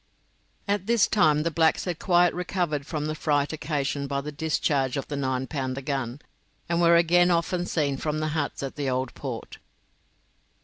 [0.67, 4.97] At this time the blacks had quite recovered from the fright occasioned by the discharge
[4.97, 6.21] of the nine pounder gun,
[6.67, 9.59] and were again often seen from the huts at the Old Port.